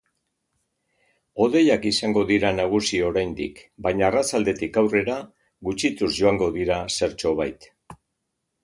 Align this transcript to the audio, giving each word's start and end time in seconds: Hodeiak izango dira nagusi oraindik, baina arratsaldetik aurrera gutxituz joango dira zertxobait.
Hodeiak 1.43 1.85
izango 1.89 2.23
dira 2.31 2.51
nagusi 2.61 3.03
oraindik, 3.11 3.61
baina 3.89 4.09
arratsaldetik 4.09 4.81
aurrera 4.85 5.19
gutxituz 5.71 6.13
joango 6.21 6.51
dira 6.61 6.81
zertxobait. 6.99 7.73